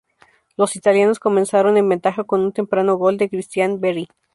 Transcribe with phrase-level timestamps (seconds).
[0.57, 4.07] Los italianos comenzaron en ventaja con un temprano gol de Christian Vieri.